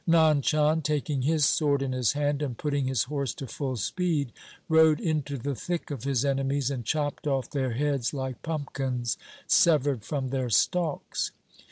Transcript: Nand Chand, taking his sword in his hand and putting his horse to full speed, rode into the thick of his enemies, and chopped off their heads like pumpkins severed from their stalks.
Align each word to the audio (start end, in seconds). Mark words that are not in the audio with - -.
Nand 0.07 0.41
Chand, 0.43 0.83
taking 0.83 1.21
his 1.21 1.45
sword 1.45 1.83
in 1.83 1.91
his 1.91 2.13
hand 2.13 2.41
and 2.41 2.57
putting 2.57 2.87
his 2.87 3.03
horse 3.03 3.35
to 3.35 3.45
full 3.45 3.75
speed, 3.77 4.31
rode 4.67 4.99
into 4.99 5.37
the 5.37 5.53
thick 5.53 5.91
of 5.91 6.05
his 6.05 6.25
enemies, 6.25 6.71
and 6.71 6.83
chopped 6.83 7.27
off 7.27 7.51
their 7.51 7.73
heads 7.73 8.11
like 8.11 8.41
pumpkins 8.41 9.15
severed 9.45 10.03
from 10.03 10.29
their 10.29 10.49
stalks. 10.49 11.29